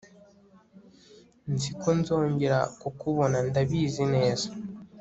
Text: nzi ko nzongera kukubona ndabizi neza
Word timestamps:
nzi 1.51 1.69
ko 1.81 1.89
nzongera 1.99 2.59
kukubona 2.81 3.37
ndabizi 3.49 4.03
neza 4.15 4.47